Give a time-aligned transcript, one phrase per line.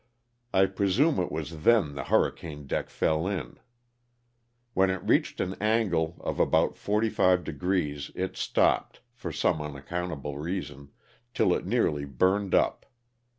[0.51, 3.59] I pre sume it was then the hurricane deck fell in.
[4.73, 10.39] When it reached an angle of about forty five degrees it stopped, for some unaccountable
[10.39, 10.89] reason,
[11.35, 12.87] till it nearly burned up.